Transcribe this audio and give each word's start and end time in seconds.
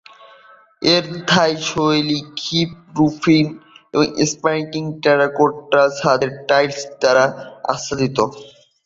এর 0.81 1.05
থাই-শৈলীর 1.29 2.09
হিপ-রূফটি 2.43 3.37
স্প্যানিশ 4.31 4.65
টেরা 5.03 5.27
কোট্টা 5.37 5.81
ছাদের 5.97 6.31
টাইলস 6.49 6.79
দ্বারা 7.01 7.25
আচ্ছাদিত। 7.73 8.17